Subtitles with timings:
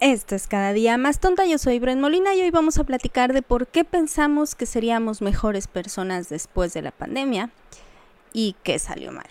[0.00, 3.34] Esto es cada día más tonta, yo soy Bren Molina y hoy vamos a platicar
[3.34, 7.50] de por qué pensamos que seríamos mejores personas después de la pandemia
[8.32, 9.28] y qué salió mal.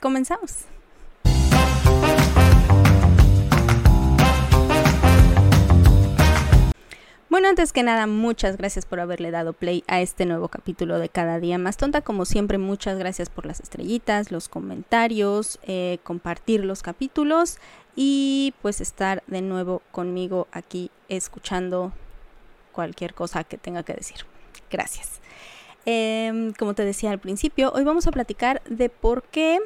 [0.00, 0.69] Comenzamos.
[7.30, 11.08] Bueno, antes que nada, muchas gracias por haberle dado play a este nuevo capítulo de
[11.08, 12.00] Cada Día Más Tonta.
[12.00, 17.58] Como siempre, muchas gracias por las estrellitas, los comentarios, eh, compartir los capítulos
[17.94, 21.92] y pues estar de nuevo conmigo aquí escuchando
[22.72, 24.26] cualquier cosa que tenga que decir.
[24.68, 25.20] Gracias.
[25.84, 29.60] Em, como te decía al principio, hoy vamos a platicar de por qué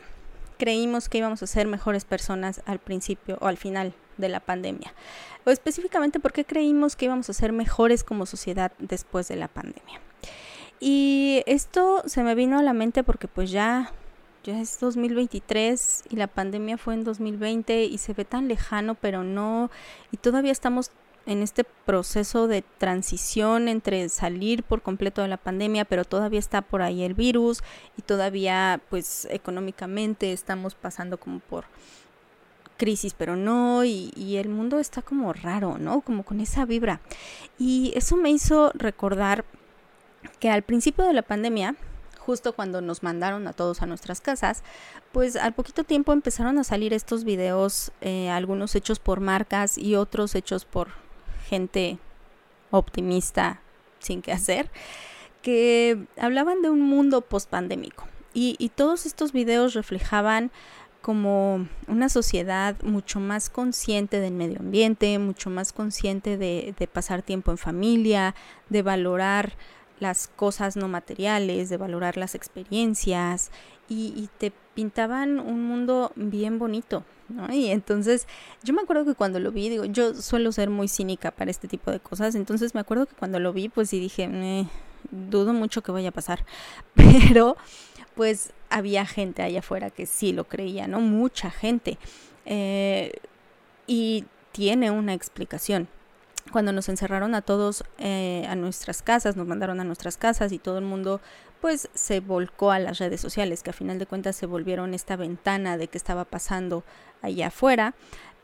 [0.59, 4.95] creímos que íbamos a ser mejores personas al principio o al final de la pandemia.
[5.45, 9.49] O específicamente por qué creímos que íbamos a ser mejores como sociedad después de la
[9.49, 10.01] pandemia.
[10.81, 13.93] Y esto se me vino a la mente porque pues ya,
[14.43, 19.25] ya es 2023 y la pandemia fue en 2020 y se ve tan lejano, pero
[19.25, 19.71] no,
[20.11, 20.91] y todavía estamos
[21.27, 26.61] en este proceso de transición entre salir por completo de la pandemia, pero todavía está
[26.63, 27.63] por ahí el virus
[27.97, 31.65] y todavía pues económicamente estamos pasando como por
[32.77, 36.01] crisis, pero no, y, y, el mundo está como raro, ¿no?
[36.01, 37.01] Como con esa vibra.
[37.59, 39.45] Y eso me hizo recordar
[40.41, 41.77] que al principio de la pandemia,
[42.19, 44.63] justo cuando nos mandaron a todos a nuestras casas,
[45.13, 49.95] pues al poquito tiempo empezaron a salir estos videos, eh, algunos hechos por marcas y
[49.95, 50.89] otros hechos por
[51.49, 51.99] gente
[52.71, 53.61] optimista
[53.99, 54.71] sin qué hacer,
[55.43, 58.07] que hablaban de un mundo post-pandémico.
[58.37, 60.51] Y todos estos videos reflejaban
[61.05, 67.51] como una sociedad mucho más consciente del medio ambiente, mucho más consciente de, pasar tiempo
[67.51, 68.35] en familia,
[68.71, 69.53] de valorar
[70.01, 73.51] las cosas no materiales, de valorar las experiencias
[73.87, 77.53] y, te pintaban un mundo bien bonito, ¿no?
[77.53, 78.27] Y entonces
[78.63, 81.69] yo me acuerdo que cuando lo vi, digo, yo suelo ser muy cínica para este
[81.69, 84.67] tipo de cosas, entonces me acuerdo que cuando lo vi, pues sí dije, eh,
[85.11, 86.47] dudo mucho que vaya a pasar,
[86.95, 87.59] pero
[88.15, 91.01] pues había gente allá afuera que sí lo creía, ¿no?
[91.01, 91.99] Mucha gente.
[92.47, 93.13] Eh,
[93.87, 95.89] y tiene una explicación.
[96.53, 100.59] Cuando nos encerraron a todos eh, a nuestras casas, nos mandaron a nuestras casas y
[100.59, 101.21] todo el mundo
[101.61, 105.17] pues se volcó a las redes sociales, que a final de cuentas se volvieron esta
[105.17, 106.85] ventana de qué estaba pasando
[107.23, 107.95] allá afuera,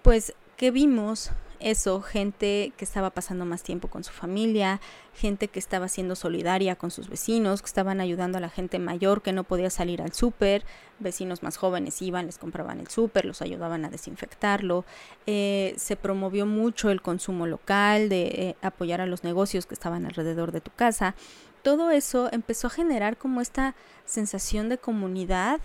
[0.02, 4.80] pues que vimos eso, gente que estaba pasando más tiempo con su familia,
[5.14, 9.22] gente que estaba siendo solidaria con sus vecinos, que estaban ayudando a la gente mayor
[9.22, 10.64] que no podía salir al súper,
[10.98, 14.84] vecinos más jóvenes iban, les compraban el súper, los ayudaban a desinfectarlo,
[15.26, 20.06] eh, se promovió mucho el consumo local, de eh, apoyar a los negocios que estaban
[20.06, 21.14] alrededor de tu casa.
[21.62, 23.74] Todo eso empezó a generar como esta
[24.06, 25.60] sensación de comunidad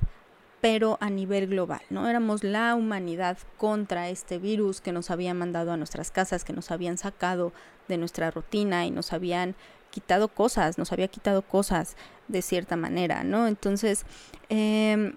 [0.65, 2.09] pero a nivel global, ¿no?
[2.09, 6.71] Éramos la humanidad contra este virus que nos había mandado a nuestras casas, que nos
[6.71, 7.53] habían sacado
[7.87, 9.53] de nuestra rutina y nos habían
[9.91, 11.95] quitado cosas, nos había quitado cosas
[12.29, 13.45] de cierta manera, ¿no?
[13.45, 14.07] Entonces,
[14.49, 15.13] em,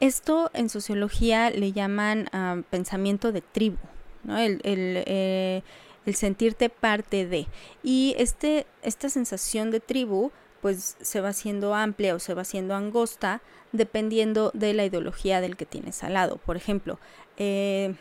[0.00, 3.78] esto en sociología le llaman ah, pensamiento de tribu,
[4.22, 4.36] ¿no?
[4.36, 5.62] El, eh,
[6.04, 7.46] el sentirte parte de.
[7.82, 10.30] Y este, esta sensación de tribu
[10.60, 13.40] pues se va haciendo amplia o se va haciendo angosta
[13.72, 16.36] dependiendo de la ideología del que tienes al lado.
[16.38, 16.98] Por ejemplo,
[17.36, 17.94] eh,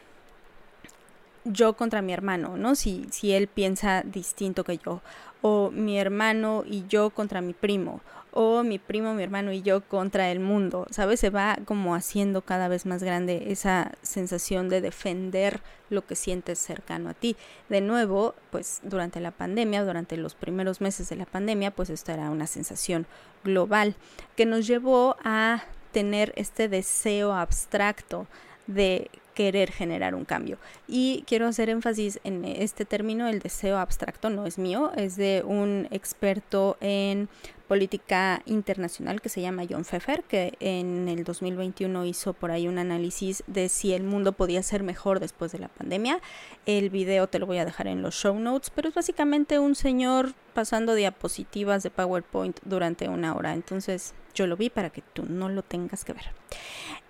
[1.44, 2.76] yo contra mi hermano, ¿no?
[2.76, 5.02] Si, si él piensa distinto que yo,
[5.42, 8.02] o mi hermano y yo contra mi primo,
[8.40, 11.20] o mi primo, mi hermano y yo contra el mundo, ¿sabes?
[11.20, 16.60] Se va como haciendo cada vez más grande esa sensación de defender lo que sientes
[16.60, 17.36] cercano a ti.
[17.68, 22.12] De nuevo, pues durante la pandemia, durante los primeros meses de la pandemia, pues esto
[22.12, 23.08] era una sensación
[23.44, 23.96] global
[24.36, 28.28] que nos llevó a tener este deseo abstracto
[28.68, 30.58] de querer generar un cambio.
[30.88, 35.44] Y quiero hacer énfasis en este término, el deseo abstracto no es mío, es de
[35.46, 37.30] un experto en
[37.68, 42.78] política internacional que se llama John Pfeffer, que en el 2021 hizo por ahí un
[42.78, 46.20] análisis de si el mundo podía ser mejor después de la pandemia.
[46.66, 49.76] El video te lo voy a dejar en los show notes, pero es básicamente un
[49.76, 53.54] señor pasando diapositivas de PowerPoint durante una hora.
[53.54, 56.26] Entonces yo lo vi para que tú no lo tengas que ver.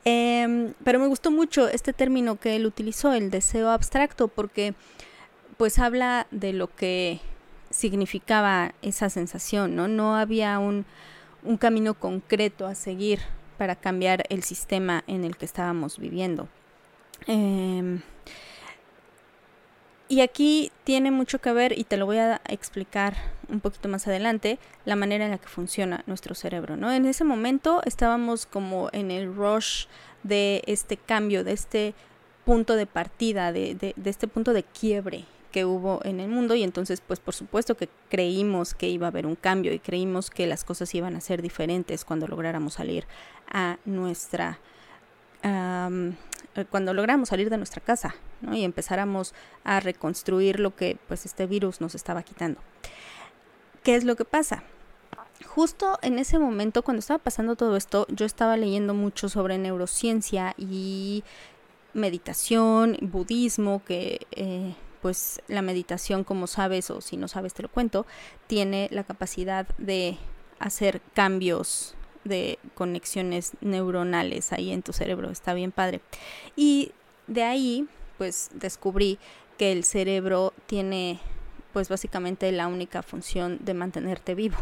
[0.06, 4.74] Em, pero me gustó mucho este término que él utilizó, el deseo abstracto, porque
[5.58, 7.20] pues habla de lo que
[7.70, 9.88] significaba esa sensación, ¿no?
[9.88, 10.86] No había un,
[11.44, 13.20] un camino concreto a seguir
[13.58, 16.48] para cambiar el sistema en el que estábamos viviendo.
[17.26, 18.02] Em,
[20.10, 23.16] y aquí tiene mucho que ver, y te lo voy a explicar
[23.50, 26.92] un poquito más adelante, la manera en la que funciona nuestro cerebro, ¿no?
[26.92, 29.88] En ese momento estábamos como en el rush
[30.24, 31.94] de este cambio, de este
[32.46, 36.56] punto de partida, de, de, de este punto de quiebre que hubo en el mundo
[36.56, 40.30] y entonces pues por supuesto que creímos que iba a haber un cambio y creímos
[40.30, 43.06] que las cosas iban a ser diferentes cuando lográramos salir
[43.50, 44.60] a nuestra
[46.70, 48.16] cuando lográramos salir de nuestra casa
[48.52, 49.34] y empezáramos
[49.64, 52.60] a reconstruir lo que pues este virus nos estaba quitando.
[53.84, 54.64] ¿Qué es lo que pasa?
[55.46, 60.56] Justo en ese momento, cuando estaba pasando todo esto, yo estaba leyendo mucho sobre neurociencia
[60.58, 61.24] y
[61.94, 64.74] meditación, budismo, que eh,
[65.08, 68.06] pues la meditación, como sabes, o si no sabes te lo cuento,
[68.46, 70.18] tiene la capacidad de
[70.60, 71.96] hacer cambios
[72.26, 76.02] de conexiones neuronales ahí en tu cerebro, está bien padre.
[76.58, 76.92] Y
[77.28, 77.88] de ahí,
[78.18, 79.18] pues descubrí
[79.58, 81.22] que el cerebro tiene
[81.72, 84.58] pues básicamente la única función de mantenerte vivo.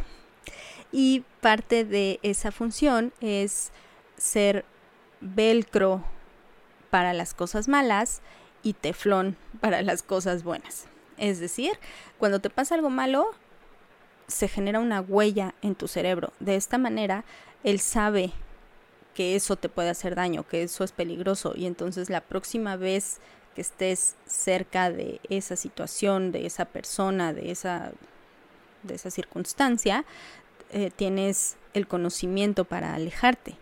[0.92, 3.72] Y parte de esa función es
[4.16, 4.64] ser
[5.22, 6.04] velcro
[6.92, 8.22] para las cosas malas
[8.66, 10.88] y teflón para las cosas buenas.
[11.18, 11.72] Es decir,
[12.18, 13.30] cuando te pasa algo malo,
[14.28, 16.34] se genera una huella en tu cerebro.
[16.40, 17.24] De esta manera,
[17.64, 18.34] él sabe
[19.14, 23.20] que eso te puede hacer daño, que eso es peligroso y entonces la próxima vez
[23.54, 27.92] que estés cerca de esa situación, de esa persona, de esa,
[28.82, 30.06] de esa circunstancia,
[30.72, 33.58] eh, tienes el conocimiento para alejarte.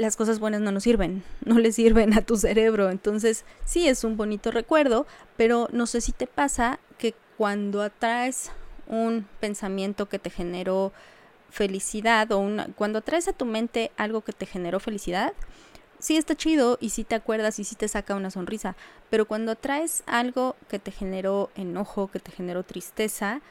[0.00, 2.88] Las cosas buenas no nos sirven, no le sirven a tu cerebro.
[2.88, 5.06] Entonces, sí es un bonito recuerdo,
[5.36, 8.50] pero no sé si te pasa que cuando atraes
[8.86, 10.94] un pensamiento que te generó
[11.50, 15.34] felicidad o una, cuando atraes a tu mente algo que te generó felicidad,
[15.98, 18.76] sí está chido y sí te acuerdas y sí te saca una sonrisa,
[19.10, 23.42] pero cuando traes algo que te generó enojo, que te generó tristeza,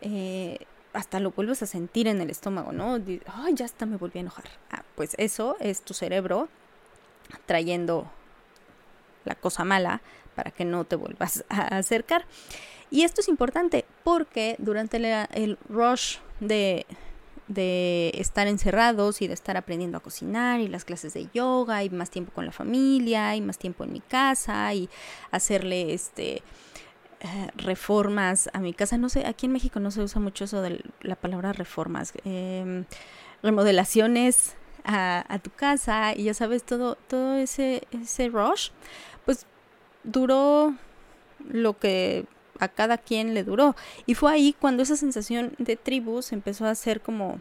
[0.00, 0.60] eh,
[0.92, 2.98] hasta lo vuelves a sentir en el estómago, ¿no?
[3.26, 4.44] Ay, ya hasta me volví a enojar.
[4.70, 6.48] Ah, pues eso es tu cerebro
[7.46, 8.10] trayendo
[9.24, 10.00] la cosa mala
[10.34, 12.24] para que no te vuelvas a acercar.
[12.90, 14.96] Y esto es importante porque durante
[15.34, 16.86] el rush de,
[17.48, 21.90] de estar encerrados y de estar aprendiendo a cocinar y las clases de yoga y
[21.90, 24.88] más tiempo con la familia y más tiempo en mi casa y
[25.30, 26.42] hacerle este
[27.20, 28.98] eh, reformas a mi casa.
[28.98, 32.12] No sé, aquí en México no se usa mucho eso de la palabra reformas.
[32.24, 32.84] Em,
[33.42, 34.54] remodelaciones
[34.84, 38.70] a, tu casa y ya sabes, todo, todo ese, ese rush,
[39.24, 39.46] pues
[40.02, 40.74] duró
[41.46, 42.24] lo que
[42.58, 43.76] a cada quien le duró.
[44.06, 47.40] Y fue ahí cuando esa sensación de tribus empezó a ser como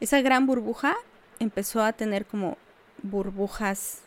[0.00, 0.96] esa gran burbuja
[1.38, 2.56] empezó a tener como
[3.02, 4.00] burbujas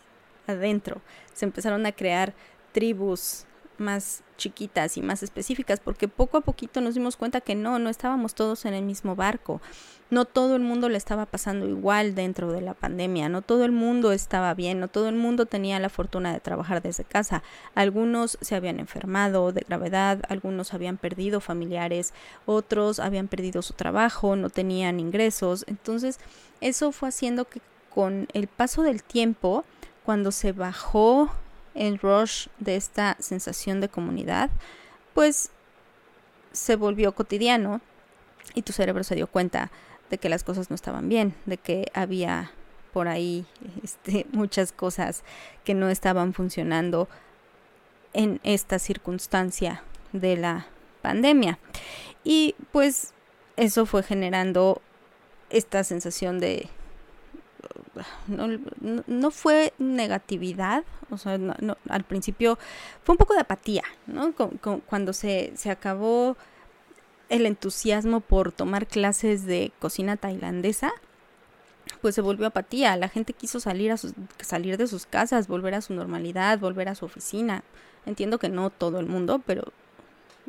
[0.47, 1.01] adentro.
[1.33, 2.33] Se empezaron a crear
[2.71, 3.45] tribus
[3.81, 7.89] más chiquitas y más específicas, porque poco a poquito nos dimos cuenta que no, no
[7.89, 9.61] estábamos todos en el mismo barco.
[10.09, 13.71] No todo el mundo le estaba pasando igual dentro de la pandemia, no todo el
[13.71, 17.43] mundo estaba bien, no todo el mundo tenía la fortuna de trabajar desde casa.
[17.75, 22.13] Algunos se habían enfermado de gravedad, algunos habían perdido familiares,
[22.45, 25.63] otros habían perdido su trabajo, no tenían ingresos.
[25.67, 26.19] Entonces,
[26.59, 29.63] eso fue haciendo que con el paso del tiempo,
[30.03, 31.29] cuando se bajó
[31.75, 34.49] el rush de esta sensación de comunidad,
[35.13, 35.51] pues
[36.51, 37.81] se volvió cotidiano
[38.53, 39.71] y tu cerebro se dio cuenta
[40.09, 42.51] de que las cosas no estaban bien, de que había
[42.91, 43.45] por ahí
[43.83, 45.23] este, muchas cosas
[45.63, 47.07] que no estaban funcionando
[48.13, 50.67] en esta circunstancia de la
[51.01, 51.59] pandemia.
[52.23, 53.13] Y pues
[53.55, 54.81] eso fue generando
[55.49, 56.69] esta sensación de
[58.27, 58.47] no,
[59.07, 62.57] no, fue negatividad, o sea, no, al principio
[63.03, 64.33] fue un poco de apatía, ¿no?
[64.85, 66.37] cuando se, se acabó
[67.29, 70.91] el entusiasmo por tomar clases de cocina tailandesa,
[72.01, 72.95] pues se volvió apatía.
[72.97, 73.97] La gente quiso salir, a
[74.39, 77.63] salir de sus casas, volver a su normalidad, volver a su oficina.
[78.05, 79.71] Entiendo que no todo el mundo, pero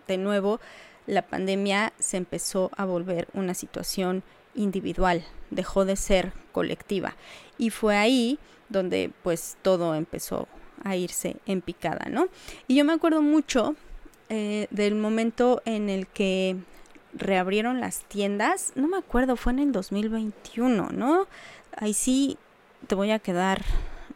[0.06, 0.60] de nuevo
[1.06, 4.22] la pandemia se empezó a volver una situación
[4.54, 7.16] individual, dejó de ser colectiva.
[7.58, 10.48] Y fue ahí donde pues todo empezó
[10.84, 12.28] a irse en picada, ¿no?
[12.66, 13.76] Y yo me acuerdo mucho
[14.28, 16.56] eh, del momento en el que
[17.14, 21.26] reabrieron las tiendas, no me acuerdo, fue en el 2021, ¿no?
[21.76, 22.38] Ahí sí
[22.86, 23.62] te voy a quedar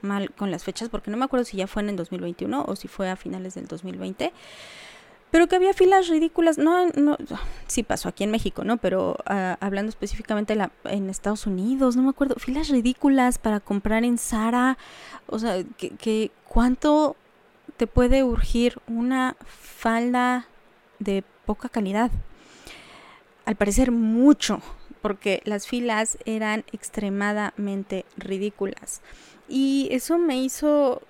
[0.02, 2.76] mal con las fechas porque no me acuerdo si ya fue en el 2021 o
[2.76, 4.33] si fue a finales del 2020
[5.30, 7.16] pero que había filas ridículas, no, no,
[7.66, 8.76] sí pasó aquí en México, ¿no?
[8.76, 14.04] Pero uh, hablando específicamente la, en Estados Unidos, no me acuerdo, filas ridículas para comprar
[14.04, 14.78] en Sara,
[15.26, 17.16] o sea, que, que cuánto
[17.76, 20.47] te puede urgir una falda
[20.99, 22.11] de poca calidad.
[23.45, 24.61] Al parecer mucho,
[25.02, 29.02] porque las filas eran extremadamente ridículas.
[29.49, 31.02] Y eso me hizo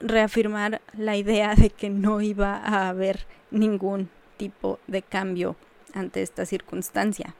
[0.00, 5.56] reafirmar la idea de que no iba a haber ningún tipo de cambio
[5.92, 7.34] ante esta circunstancia.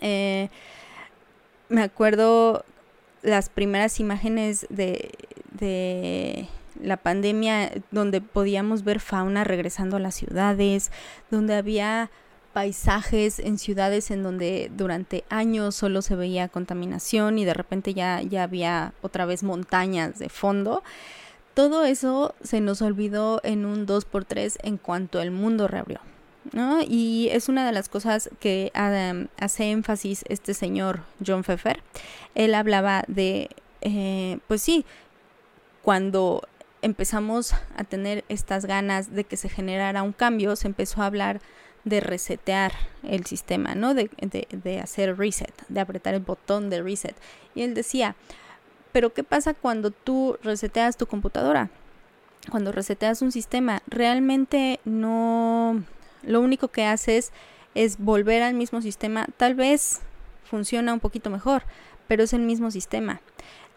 [0.00, 0.48] Eh,
[1.68, 2.64] me acuerdo
[3.22, 5.10] las primeras imágenes de,
[5.52, 6.48] de
[6.80, 10.90] la pandemia donde podíamos ver fauna regresando a las ciudades,
[11.30, 12.10] donde había
[12.52, 18.22] paisajes en ciudades en donde durante años solo se veía contaminación y de repente ya,
[18.22, 20.82] ya había otra vez montañas de fondo.
[21.54, 26.00] Todo eso se nos olvidó en un 2x3 en cuanto el mundo reabrió.
[26.52, 26.80] ¿no?
[26.82, 31.82] Y es una de las cosas que hace énfasis este señor John Pfeffer.
[32.34, 34.84] Él hablaba de, eh, pues sí,
[35.82, 36.42] cuando
[36.82, 41.40] empezamos a tener estas ganas de que se generara un cambio, se empezó a hablar
[41.84, 43.94] de resetear el sistema, ¿no?
[43.94, 47.14] De, de, de, hacer reset, de apretar el botón de reset.
[47.54, 48.16] Y él decía,
[48.94, 51.68] pero ¿qué pasa cuando tú reseteas tu computadora?
[52.48, 55.82] Cuando reseteas un sistema, realmente no...
[56.22, 57.32] Lo único que haces
[57.74, 59.26] es volver al mismo sistema.
[59.36, 60.02] Tal vez
[60.44, 61.64] funciona un poquito mejor,
[62.06, 63.20] pero es el mismo sistema.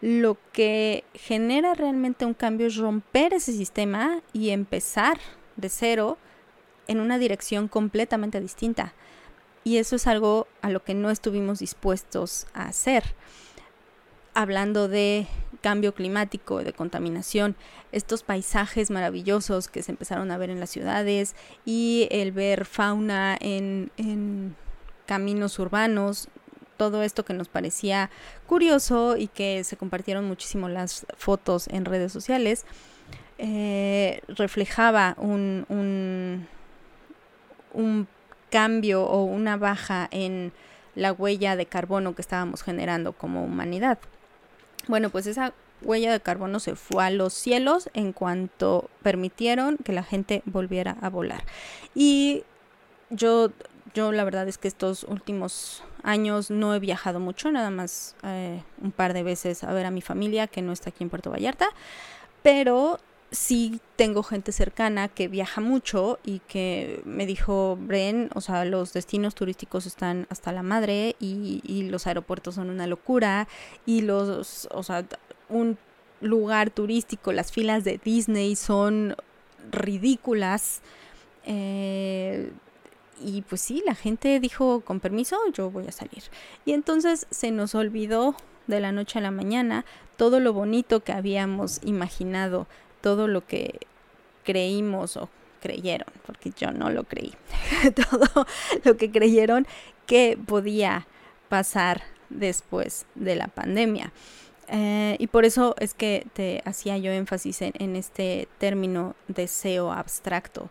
[0.00, 5.18] Lo que genera realmente un cambio es romper ese sistema y empezar
[5.56, 6.16] de cero
[6.86, 8.94] en una dirección completamente distinta.
[9.64, 13.16] Y eso es algo a lo que no estuvimos dispuestos a hacer.
[14.34, 15.26] Hablando de
[15.60, 17.56] cambio climático, de contaminación,
[17.92, 23.36] estos paisajes maravillosos que se empezaron a ver en las ciudades y el ver fauna
[23.40, 24.54] en, en
[25.06, 26.28] caminos urbanos,
[26.76, 28.10] todo esto que nos parecía
[28.46, 32.64] curioso y que se compartieron muchísimo las fotos en redes sociales,
[33.38, 36.46] eh, reflejaba un, un,
[37.72, 38.08] un
[38.50, 40.52] cambio o una baja en
[40.94, 43.98] la huella de carbono que estábamos generando como humanidad.
[44.88, 45.52] Bueno, pues esa
[45.82, 50.96] huella de carbono se fue a los cielos en cuanto permitieron que la gente volviera
[51.00, 51.44] a volar.
[51.94, 52.42] Y
[53.10, 53.52] yo
[53.94, 58.62] yo la verdad es que estos últimos años no he viajado mucho, nada más eh,
[58.82, 61.30] un par de veces a ver a mi familia que no está aquí en Puerto
[61.30, 61.66] Vallarta,
[62.42, 62.98] pero
[63.30, 68.92] sí tengo gente cercana que viaja mucho y que me dijo, Bren, o sea, los
[68.92, 73.48] destinos turísticos están hasta la madre y, los aeropuertos son una locura
[73.86, 75.04] y los, o sea,
[75.48, 75.78] un
[76.20, 79.16] lugar turístico, las filas de Disney son
[79.70, 80.80] ridículas.
[81.44, 82.50] Eh,
[83.20, 86.24] y pues sí, la gente dijo, con permiso, yo voy a salir.
[86.64, 89.84] Y entonces se nos olvidó de la noche a la mañana
[90.16, 92.66] todo lo bonito que habíamos imaginado,
[93.00, 93.78] todo lo que
[94.44, 95.28] creímos o
[95.60, 97.34] creyeron, porque yo no lo creí,
[98.10, 98.46] todo
[98.84, 99.66] lo que creyeron
[100.06, 101.06] que podía
[101.48, 104.12] pasar después de la pandemia.
[104.68, 110.68] Eh, y por eso es que te hacía yo énfasis en este término deseo abstracto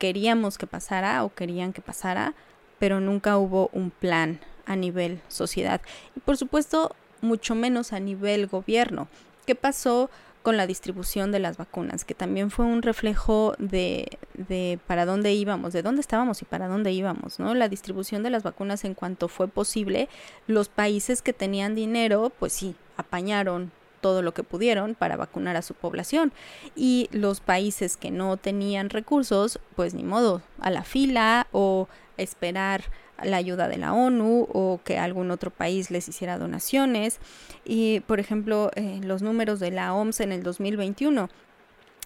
[0.00, 2.34] queríamos que pasara o querían que pasara,
[2.80, 5.82] pero nunca hubo un plan a nivel sociedad.
[6.16, 9.08] Y por supuesto, mucho menos a nivel gobierno.
[9.46, 10.10] ¿Qué pasó
[10.42, 12.04] con la distribución de las vacunas?
[12.04, 16.68] Que también fue un reflejo de, de para dónde íbamos, de dónde estábamos y para
[16.68, 17.54] dónde íbamos, ¿no?
[17.54, 20.08] La distribución de las vacunas en cuanto fue posible,
[20.46, 25.62] los países que tenían dinero, pues sí, apañaron todo lo que pudieron para vacunar a
[25.62, 26.32] su población.
[26.74, 32.84] Y los países que no tenían recursos, pues ni modo, a la fila o esperar
[33.22, 37.20] la ayuda de la ONU o que algún otro país les hiciera donaciones.
[37.64, 41.28] Y, por ejemplo, eh, los números de la OMS en el 2021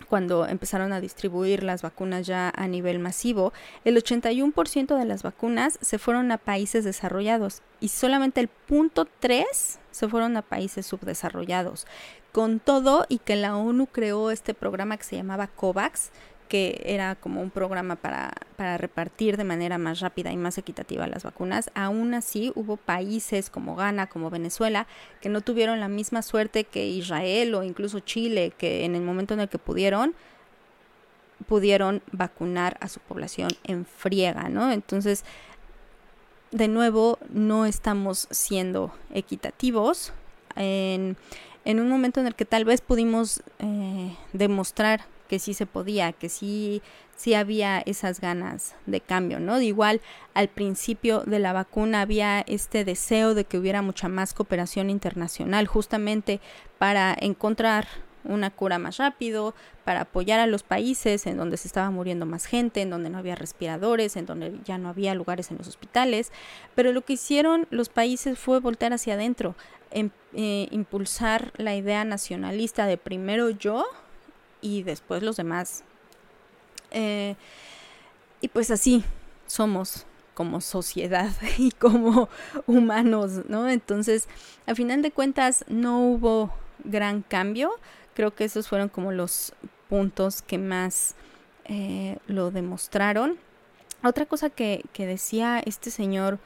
[0.08, 3.52] cuando empezaron a distribuir las vacunas ya a nivel masivo,
[3.84, 9.78] el 81% de las vacunas se fueron a países desarrollados y solamente el punto 3
[9.90, 11.86] se fueron a países subdesarrollados.
[12.32, 16.10] Con todo y que la ONU creó este programa que se llamaba COVAX,
[16.54, 21.04] que era como un programa para, para, repartir de manera más rápida y más equitativa
[21.08, 24.86] las vacunas, aún así hubo países como Ghana, como Venezuela,
[25.20, 29.34] que no tuvieron la misma suerte que Israel o incluso Chile, que en el momento
[29.34, 30.14] en el que pudieron,
[31.48, 34.70] pudieron vacunar a su población en friega, ¿no?
[34.70, 35.24] Entonces,
[36.52, 40.12] de nuevo, no estamos siendo equitativos.
[40.54, 41.16] En,
[41.64, 46.12] en un momento en el que tal vez pudimos eh, demostrar que sí se podía,
[46.12, 46.80] que sí,
[47.16, 49.60] sí había esas ganas de cambio, ¿no?
[49.60, 50.00] Igual
[50.32, 55.66] al principio de la vacuna había este deseo de que hubiera mucha más cooperación internacional,
[55.66, 56.40] justamente
[56.78, 57.88] para encontrar
[58.22, 62.46] una cura más rápido, para apoyar a los países en donde se estaba muriendo más
[62.46, 66.30] gente, en donde no había respiradores, en donde ya no había lugares en los hospitales.
[66.76, 69.56] Pero lo que hicieron los países fue voltear hacia adentro,
[69.90, 73.84] em, eh, impulsar la idea nacionalista de primero yo
[74.64, 75.84] y después los demás.
[76.90, 77.36] Eh,
[78.40, 79.04] y pues así
[79.46, 82.30] somos como sociedad y como
[82.66, 83.68] humanos, ¿no?
[83.68, 84.26] Entonces,
[84.66, 86.50] a final de cuentas, no hubo
[86.82, 87.72] gran cambio.
[88.14, 89.52] Creo que esos fueron como los
[89.90, 91.14] puntos que más
[91.66, 93.36] eh, lo demostraron.
[94.02, 96.38] Otra cosa que, que decía este señor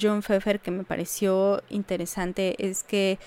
[0.00, 3.18] John Pfeffer que me pareció interesante es que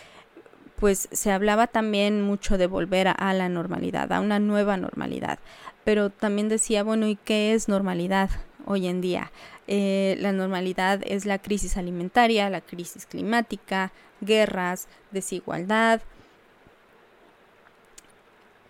[0.79, 5.39] pues se hablaba también mucho de volver a, la normalidad, a una nueva normalidad,
[5.83, 8.29] pero también decía, bueno, ¿y qué es normalidad
[8.65, 9.31] hoy en día?
[9.67, 16.01] Eh, la normalidad es la crisis alimentaria, la crisis climática, guerras, desigualdad.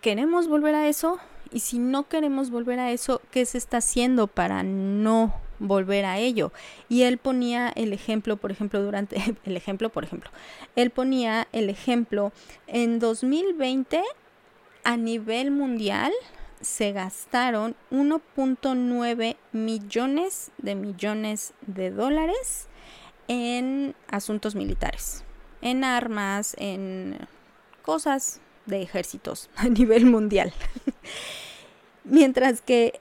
[0.00, 1.20] ¿Queremos volver a eso?
[1.52, 6.18] Y si no queremos volver a eso, ¿qué se está haciendo para no volver a
[6.18, 6.52] ello?
[6.88, 10.30] Y él ponía el ejemplo, por ejemplo, durante el ejemplo, por ejemplo,
[10.74, 12.32] él ponía el ejemplo
[12.66, 14.02] en 2020
[14.82, 16.12] a nivel mundial
[16.60, 22.68] se gastaron 1.9 millones de millones de dólares
[23.28, 25.24] en asuntos militares,
[25.62, 27.16] en armas, en
[27.82, 30.52] cosas de ejércitos a nivel mundial.
[32.04, 33.00] Mientras que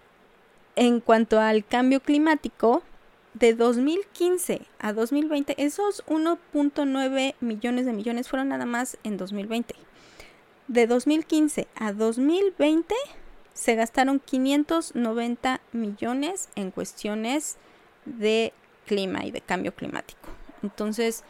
[0.79, 2.83] en cuanto al cambio climático,
[3.33, 9.75] de 2015 a 2020, esos 1.9 millones de millones fueron nada más en 2020.
[10.69, 12.95] De 2015 a 2020
[13.53, 17.57] se gastaron 590 millones en cuestiones
[18.05, 18.53] de
[18.85, 20.29] clima y de cambio climático.
[20.63, 21.25] Entonces,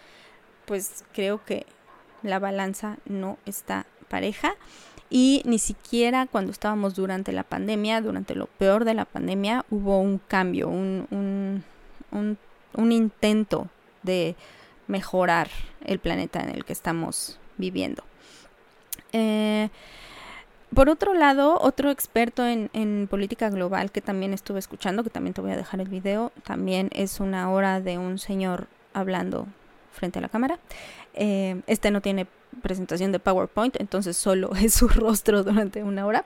[0.66, 1.66] pues creo que
[2.22, 4.54] la balanza no está pareja
[5.10, 10.00] y ni siquiera cuando estábamos durante la pandemia, durante lo peor de la pandemia, hubo
[10.00, 11.64] un cambio, un, un,
[12.12, 12.38] un,
[12.74, 13.68] un intento
[14.04, 14.36] de
[14.88, 15.50] mejorar
[15.86, 18.04] el planeta en el que estamos viviendo.
[19.14, 19.70] Eh,
[20.74, 25.42] por otro lado, otro experto en, política global que también estuve escuchando, que también te
[25.42, 29.48] voy a dejar el video, también es una hora de un señor hablando
[30.00, 30.60] frente a la cámara.
[31.14, 32.26] Eh, este no tiene
[32.62, 36.26] presentación de PowerPoint, entonces solo es su rostro durante una hora.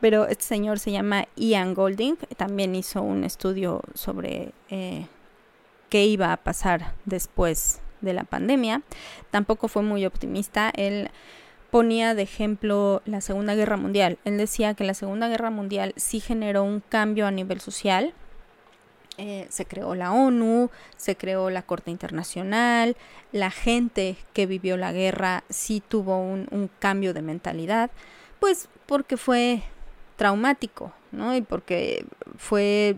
[0.00, 5.06] Pero este señor se llama Ian Golding, también hizo un estudio sobre eh,
[5.88, 8.82] qué iba a pasar después de la pandemia.
[9.30, 10.70] Tampoco fue muy optimista.
[10.74, 11.10] Él
[11.70, 14.18] ponía de ejemplo la Segunda Guerra Mundial.
[14.24, 18.14] Él decía que la Segunda Guerra Mundial sí generó un cambio a nivel social.
[19.22, 22.96] Eh, se creó la ONU, se creó la Corte Internacional,
[23.32, 27.90] la gente que vivió la guerra sí tuvo un, un cambio de mentalidad,
[28.38, 29.62] pues porque fue
[30.16, 31.36] traumático, ¿no?
[31.36, 32.06] Y porque
[32.38, 32.96] fue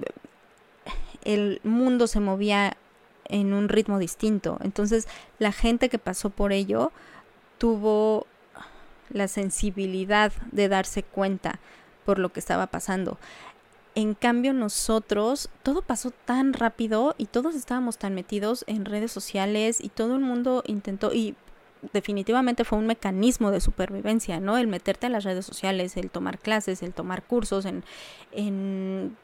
[1.24, 2.76] el mundo se movía
[3.24, 4.58] en un ritmo distinto.
[4.62, 5.08] Entonces,
[5.40, 6.92] la gente que pasó por ello
[7.58, 8.28] tuvo
[9.10, 11.58] la sensibilidad de darse cuenta
[12.04, 13.18] por lo que estaba pasando.
[13.94, 19.80] En cambio nosotros, todo pasó tan rápido y todos estábamos tan metidos en redes sociales
[19.82, 21.36] y todo el mundo intentó y
[21.92, 24.56] definitivamente fue un mecanismo de supervivencia, ¿no?
[24.56, 27.84] El meterte en las redes sociales, el tomar clases, el tomar cursos, en,
[28.30, 29.16] en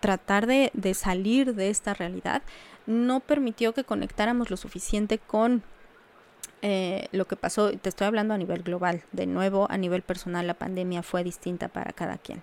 [0.00, 2.42] tratar de, de salir de esta realidad,
[2.86, 5.62] no permitió que conectáramos lo suficiente con
[6.60, 10.46] eh, lo que pasó, te estoy hablando a nivel global, de nuevo a nivel personal
[10.46, 12.42] la pandemia fue distinta para cada quien.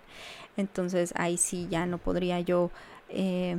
[0.58, 2.72] Entonces ahí sí ya no podría yo
[3.10, 3.58] eh,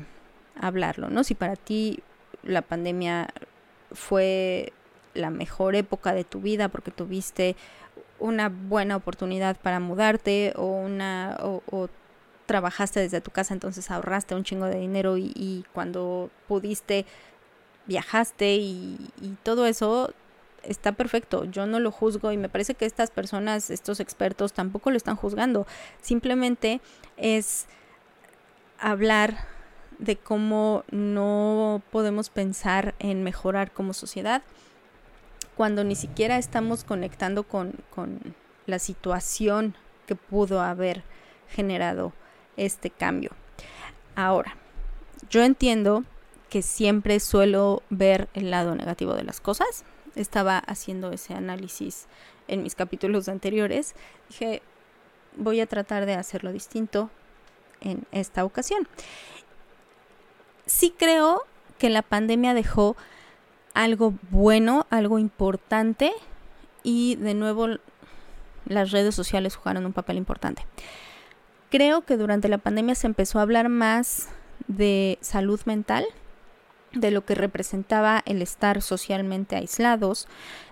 [0.60, 1.24] hablarlo, ¿no?
[1.24, 2.00] Si para ti
[2.42, 3.28] la pandemia
[3.92, 4.72] fue
[5.14, 7.56] la mejor época de tu vida porque tuviste
[8.18, 11.88] una buena oportunidad para mudarte o una o,
[12.46, 17.04] trabajaste desde tu casa entonces ahorraste un chingo de dinero y, cuando pudiste
[17.86, 20.12] viajaste y, y todo eso
[20.68, 24.90] está perfecto, yo no lo juzgo y me parece que estas personas, estos expertos tampoco
[24.90, 25.66] lo están juzgando,
[26.00, 26.80] simplemente
[27.16, 27.66] es
[28.78, 29.46] hablar
[29.98, 34.42] de cómo no podemos pensar en mejorar como sociedad
[35.56, 38.34] cuando ni siquiera estamos conectando con, con
[38.66, 39.74] la situación
[40.06, 41.02] que pudo haber
[41.48, 42.12] generado
[42.56, 43.30] este cambio.
[44.14, 44.56] Ahora,
[45.30, 46.04] yo entiendo
[46.50, 49.84] que siempre suelo ver el lado negativo de las cosas,
[50.16, 52.06] estaba haciendo ese análisis
[52.48, 53.94] en mis capítulos anteriores,
[54.28, 54.62] dije,
[55.36, 57.10] voy a tratar de hacerlo distinto
[57.80, 58.88] en esta ocasión.
[60.64, 61.42] Sí creo
[61.78, 62.96] que la pandemia dejó
[63.74, 66.12] algo bueno, algo importante
[66.82, 67.68] y de nuevo
[68.64, 70.66] las redes sociales jugaron un papel importante.
[71.70, 74.28] Creo que durante la pandemia se empezó a hablar más
[74.66, 76.06] de salud mental,
[77.00, 80.28] de lo que representaba el estar socialmente aislados,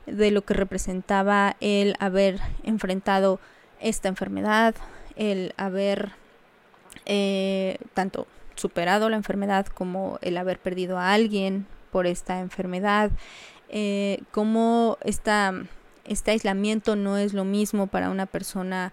[0.07, 3.41] de lo que representaba el haber enfrentado
[3.81, 4.75] esta enfermedad,
[5.17, 6.13] el haber
[7.07, 13.11] eh, tanto superado la enfermedad como el haber perdido a alguien por esta enfermedad,
[13.69, 15.53] eh, como esta,
[16.05, 18.93] este aislamiento no es lo mismo para una persona,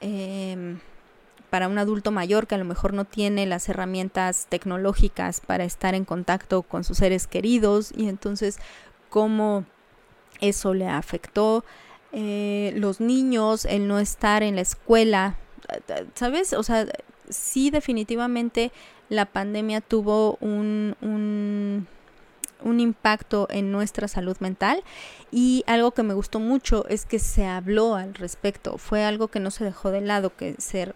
[0.00, 0.78] em,
[1.52, 5.94] para un adulto mayor que a lo mejor no tiene las herramientas tecnológicas para estar
[5.94, 8.58] en contacto con sus seres queridos y entonces
[9.10, 9.66] cómo
[10.40, 11.62] eso le afectó.
[12.12, 15.36] Eh, los niños, el no estar en la escuela,
[16.14, 16.54] ¿sabes?
[16.54, 16.86] O sea,
[17.28, 18.72] sí definitivamente
[19.10, 24.82] la pandemia tuvo un, un, impacto en nuestra salud mental
[25.30, 29.38] y algo que me gustó mucho es que se habló al respecto, fue algo que
[29.38, 30.94] no se dejó de lado, que se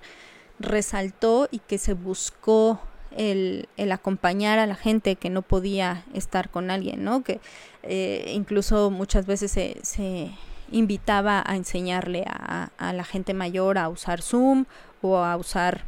[0.58, 6.50] resaltó y que se buscó el, el, acompañar a la gente que no podía estar
[6.50, 7.22] con alguien, ¿no?
[7.22, 7.40] Que
[7.82, 10.30] eh, incluso muchas veces se, se
[10.70, 14.66] invitaba a enseñarle a, a, la gente mayor a usar Zoom
[15.02, 15.84] o a usar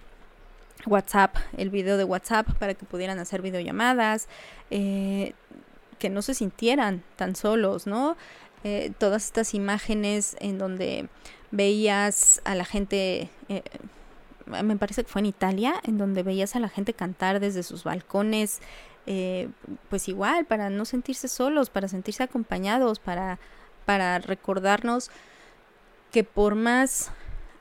[0.87, 4.29] WhatsApp, el video de WhatsApp para que pudieran hacer videollamadas,
[4.71, 5.33] eh,
[5.99, 8.17] que no se sintieran tan solos, ¿no?
[8.65, 11.09] Eh, todas estas imágenes en donde
[11.51, 13.63] veías a la gente, eh,
[14.49, 17.85] me parece que fue en Italia, en donde veías a la gente cantar desde sus
[17.85, 18.61] balcones,
[19.89, 23.39] pues igual, para no sentirse solos, para sentirse acompañados, para,
[23.87, 25.11] para recordarnos
[26.13, 27.11] que por más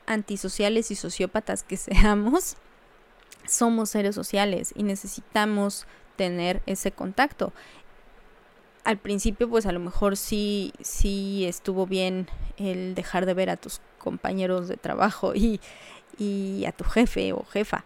[0.06, 2.56] antisociales y sociópatas que seamos,
[3.46, 7.52] somos seres sociales y necesitamos tener ese contacto.
[8.84, 13.56] Al principio, pues a lo mejor sí, sí estuvo bien el dejar de ver a
[13.56, 15.60] tus compañeros de trabajo y,
[16.18, 17.84] y a tu jefe o jefa.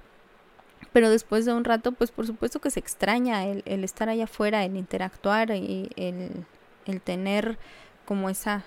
[0.92, 4.24] Pero después de un rato, pues por supuesto que se extraña el, el estar allá
[4.24, 6.44] afuera, el interactuar y el,
[6.86, 7.58] el tener
[8.04, 8.64] como esa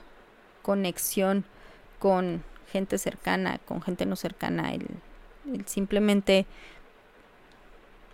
[0.62, 1.46] conexión
[2.00, 4.88] con gente cercana, con gente no cercana, el,
[5.54, 6.46] el simplemente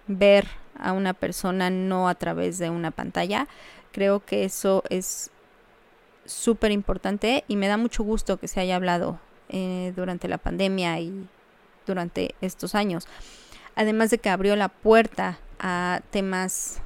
[0.08, 3.48] ver a una persona no a través de una pantalla.
[3.92, 5.32] Creo que eso es
[6.26, 11.00] súper importante y me da mucho gusto que se haya hablado eh, durante la pandemia
[11.00, 11.28] y
[11.86, 13.08] durante estos años.
[13.76, 16.82] Además de que abrió la puerta a temas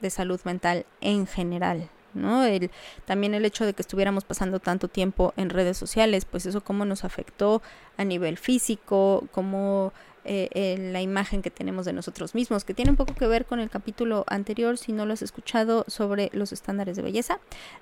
[0.00, 2.44] de salud mental en general, ¿no?
[2.44, 2.70] El,
[3.04, 6.84] también el hecho de que estuviéramos pasando tanto tiempo en redes sociales, pues eso cómo
[6.84, 7.62] nos afectó
[7.96, 9.92] a nivel físico, cómo
[10.24, 13.58] eh, la imagen que tenemos de nosotros mismos, que tiene un poco que ver con
[13.58, 17.40] el capítulo anterior, si no lo has escuchado, sobre los estándares de belleza.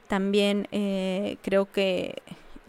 [0.09, 2.23] También eh, creo que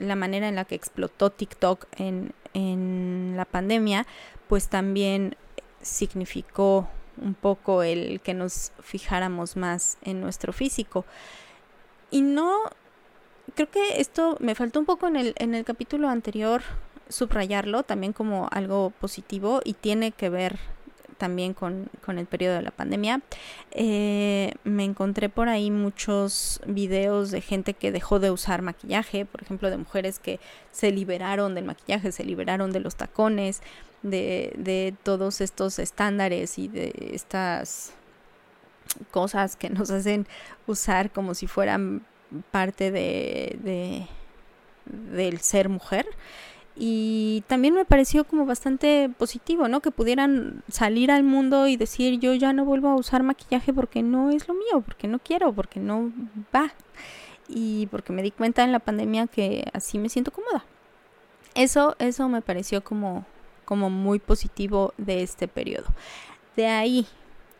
[0.08, 4.06] la manera en la que explotó TikTok en, en la pandemia,
[4.48, 5.36] pues también
[5.82, 6.88] significó
[7.22, 11.06] un poco el que nos fijáramos más en nuestro físico.
[12.10, 12.58] Y no,
[13.56, 16.62] creo que esto me faltó un poco en el, en el capítulo anterior
[17.10, 20.60] subrayarlo también como algo positivo y tiene que ver
[21.22, 23.22] también con, el periodo de la pandemia.
[23.70, 29.44] Eh, me encontré por ahí muchos videos de gente que dejó de usar maquillaje, por
[29.44, 30.40] ejemplo, de mujeres que
[30.72, 33.62] se liberaron del maquillaje, se liberaron de los tacones,
[34.02, 37.94] de, de todos estos estándares y de estas
[39.12, 40.26] cosas que nos hacen
[40.66, 42.02] usar como si fueran
[42.50, 44.08] parte de, de
[44.86, 46.08] del ser mujer
[46.84, 49.82] y también me pareció como bastante positivo, ¿no?
[49.82, 54.02] Que pudieran salir al mundo y decir yo ya no vuelvo a usar maquillaje porque
[54.02, 56.12] no es lo mío, porque no quiero, porque no
[56.54, 56.74] va.
[57.48, 60.66] Y porque me di cuenta en la pandemia que así me siento cómoda.
[61.54, 63.28] Eso, eso me pareció como,
[63.64, 65.86] como muy positivo de este periodo.
[66.56, 67.06] De ahí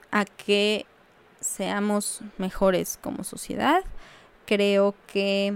[0.10, 0.88] a que
[1.40, 3.84] seamos mejores como sociedad,
[4.48, 5.54] creo que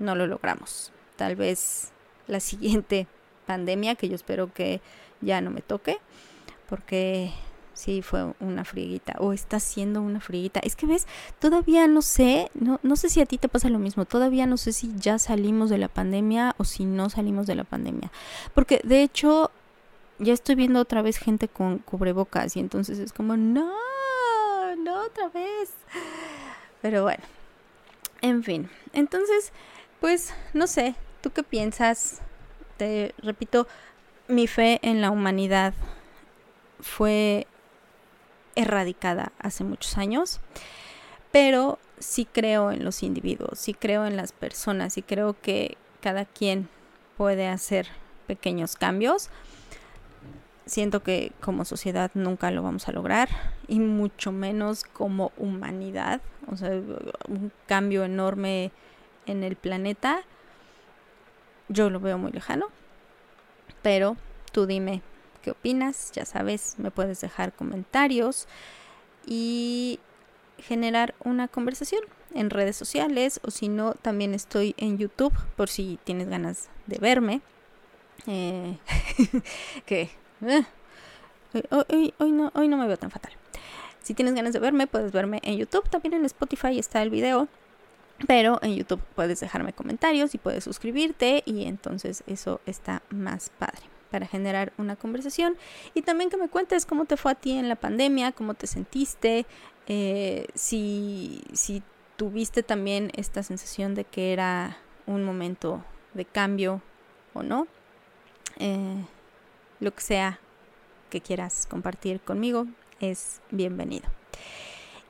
[0.00, 0.90] no lo logramos.
[1.14, 1.92] Tal vez
[2.28, 3.06] la siguiente
[3.46, 4.80] pandemia, que yo espero que
[5.20, 5.98] ya no me toque,
[6.68, 7.32] porque
[7.78, 10.60] sí fue una friguita, o está siendo una friguita.
[10.60, 11.06] Es que ves,
[11.38, 14.56] todavía no sé, no, no sé si a ti te pasa lo mismo, todavía no
[14.56, 18.10] sé si ya salimos de la pandemia o si no salimos de la pandemia.
[18.52, 19.50] Porque de hecho,
[20.18, 23.72] ya estoy viendo otra vez gente con cubrebocas y entonces es como, no,
[24.76, 25.70] no otra vez.
[26.82, 27.22] Pero bueno,
[28.20, 29.52] en fin, entonces,
[30.00, 32.20] pues no sé, ¿Tú qué piensas?
[32.76, 33.66] Te repito,
[34.28, 35.74] mi fe en la humanidad
[36.80, 37.46] fue
[38.54, 40.40] erradicada hace muchos años,
[41.32, 46.24] pero sí creo en los individuos, sí creo en las personas, sí creo que cada
[46.24, 46.68] quien
[47.16, 47.88] puede hacer
[48.26, 49.30] pequeños cambios.
[50.66, 53.28] Siento que como sociedad nunca lo vamos a lograr
[53.66, 56.20] y mucho menos como humanidad.
[56.50, 56.70] O sea,
[57.26, 58.70] un cambio enorme
[59.26, 60.20] en el planeta.
[61.68, 62.66] Yo lo veo muy lejano.
[63.82, 64.16] Pero
[64.52, 65.02] tú dime
[65.42, 66.12] qué opinas.
[66.12, 68.48] Ya sabes, me puedes dejar comentarios
[69.26, 70.00] y
[70.58, 72.02] generar una conversación
[72.34, 76.98] en redes sociales o si no, también estoy en YouTube por si tienes ganas de
[76.98, 77.40] verme.
[78.26, 78.76] Eh,
[79.86, 80.10] que
[80.42, 80.64] eh,
[81.70, 83.32] hoy, hoy, no, hoy no me veo tan fatal.
[84.02, 85.88] Si tienes ganas de verme, puedes verme en YouTube.
[85.88, 87.48] También en Spotify está el video.
[88.26, 93.82] Pero en YouTube puedes dejarme comentarios y puedes suscribirte y entonces eso está más padre
[94.10, 95.56] para generar una conversación
[95.94, 98.66] y también que me cuentes cómo te fue a ti en la pandemia, cómo te
[98.66, 99.46] sentiste,
[99.86, 101.82] eh, si, si
[102.16, 106.82] tuviste también esta sensación de que era un momento de cambio
[107.34, 107.66] o no.
[108.58, 109.04] Eh,
[109.80, 110.40] lo que sea
[111.10, 112.66] que quieras compartir conmigo
[113.00, 114.08] es bienvenido.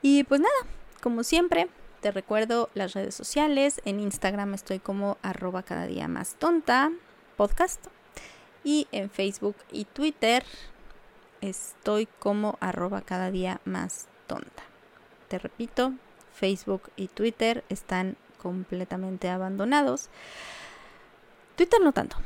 [0.01, 0.53] Y pues nada,
[1.01, 1.67] como siempre,
[2.01, 3.81] te recuerdo las redes sociales.
[3.85, 6.91] En Instagram estoy como arroba cada día más tonta
[7.37, 7.85] podcast.
[8.63, 10.43] Y en Facebook y Twitter
[11.41, 14.63] estoy como arroba cada día más tonta.
[15.27, 15.93] Te repito,
[16.33, 20.09] Facebook y Twitter están completamente abandonados.
[21.55, 22.17] Twitter no tanto,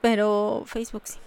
[0.00, 1.18] pero Facebook sí.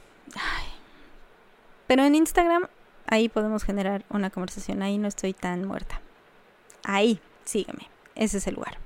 [1.88, 2.68] Pero en Instagram
[3.08, 4.82] ahí podemos generar una conversación.
[4.82, 6.02] Ahí no estoy tan muerta.
[6.84, 7.90] Ahí, sígueme.
[8.16, 8.78] Ese es el lugar.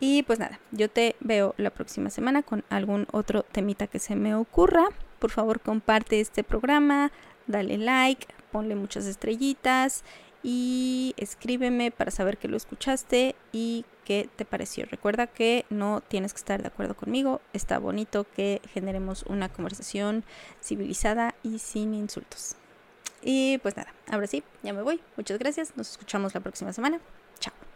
[0.00, 4.16] Y pues nada, yo te veo la próxima semana con algún otro temita que se
[4.16, 4.86] me ocurra.
[5.18, 7.12] Por favor, comparte este programa,
[7.46, 10.02] dale like, ponle muchas estrellitas
[10.42, 14.86] y escríbeme para saber que lo escuchaste y qué te pareció.
[14.86, 20.24] Recuerda que no tienes que estar de acuerdo conmigo, está bonito que generemos una conversación
[20.62, 22.56] civilizada y sin insultos.
[23.22, 25.02] Y pues nada, ahora sí, ya me voy.
[25.18, 27.00] Muchas gracias, nos escuchamos la próxima semana.
[27.40, 27.69] Chao.